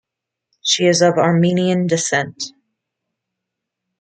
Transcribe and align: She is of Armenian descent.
She 0.63 0.87
is 0.87 1.03
of 1.03 1.19
Armenian 1.19 1.85
descent. 1.85 2.53